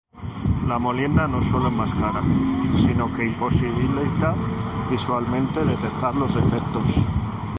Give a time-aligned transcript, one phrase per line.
[0.67, 2.23] La molienda no solo enmascara,
[2.77, 4.33] sino que imposibilita
[4.89, 6.91] visualmente detectar los defectos.